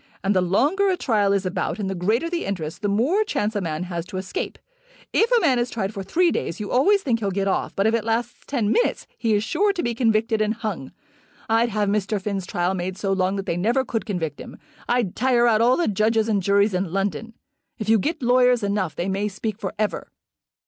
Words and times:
And 0.23 0.35
the 0.35 0.41
longer 0.41 0.89
a 0.89 0.97
trial 0.97 1.31
is 1.31 1.45
about 1.45 1.77
and 1.77 1.87
the 1.87 1.93
greater 1.93 2.27
the 2.27 2.43
interest, 2.43 2.81
the 2.81 2.87
more 2.87 3.23
chance 3.23 3.55
a 3.55 3.61
man 3.61 3.83
has 3.83 4.03
to 4.07 4.17
escape. 4.17 4.57
If 5.13 5.31
a 5.31 5.39
man 5.41 5.59
is 5.59 5.69
tried 5.69 5.93
for 5.93 6.01
three 6.01 6.31
days 6.31 6.59
you 6.59 6.71
always 6.71 7.03
think 7.03 7.19
he'll 7.19 7.29
get 7.29 7.47
off, 7.47 7.75
but 7.75 7.85
if 7.85 7.93
it 7.93 8.03
lasts 8.03 8.41
ten 8.47 8.71
minutes 8.71 9.05
he 9.15 9.35
is 9.35 9.43
sure 9.43 9.71
to 9.73 9.83
be 9.83 9.93
convicted 9.93 10.41
and 10.41 10.55
hung. 10.55 10.91
I'd 11.47 11.69
have 11.69 11.87
Mr. 11.87 12.19
Finn's 12.19 12.47
trial 12.47 12.73
made 12.73 12.97
so 12.97 13.13
long 13.13 13.35
that 13.35 13.45
they 13.45 13.57
never 13.57 13.85
could 13.85 14.07
convict 14.07 14.41
him. 14.41 14.57
I'd 14.89 15.15
tire 15.15 15.45
out 15.45 15.61
all 15.61 15.77
the 15.77 15.87
judges 15.87 16.27
and 16.27 16.41
juries 16.41 16.73
in 16.73 16.91
London. 16.91 17.35
If 17.77 17.87
you 17.87 17.99
get 17.99 18.23
lawyers 18.23 18.63
enough 18.63 18.95
they 18.95 19.07
may 19.07 19.27
speak 19.27 19.59
for 19.59 19.71
ever." 19.77 20.07